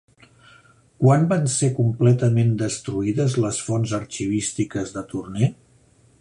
[1.01, 5.55] Quan van ser completament destruïdes les fonts arxivístiques de Tournai?